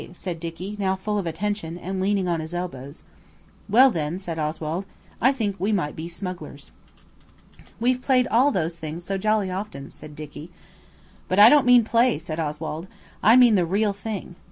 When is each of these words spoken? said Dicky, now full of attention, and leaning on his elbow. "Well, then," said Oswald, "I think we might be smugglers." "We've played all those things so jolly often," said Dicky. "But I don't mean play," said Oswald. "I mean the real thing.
said 0.13 0.39
Dicky, 0.39 0.75
now 0.79 0.95
full 0.95 1.19
of 1.19 1.27
attention, 1.27 1.77
and 1.77 2.01
leaning 2.01 2.27
on 2.27 2.39
his 2.39 2.55
elbow. 2.55 2.91
"Well, 3.69 3.91
then," 3.91 4.17
said 4.17 4.39
Oswald, 4.39 4.87
"I 5.21 5.31
think 5.31 5.57
we 5.59 5.71
might 5.71 5.95
be 5.95 6.07
smugglers." 6.07 6.71
"We've 7.79 8.01
played 8.01 8.27
all 8.29 8.49
those 8.49 8.79
things 8.79 9.03
so 9.03 9.19
jolly 9.19 9.51
often," 9.51 9.91
said 9.91 10.15
Dicky. 10.15 10.49
"But 11.27 11.37
I 11.37 11.49
don't 11.49 11.67
mean 11.67 11.83
play," 11.83 12.17
said 12.17 12.39
Oswald. 12.39 12.87
"I 13.21 13.35
mean 13.35 13.53
the 13.53 13.63
real 13.63 13.93
thing. 13.93 14.37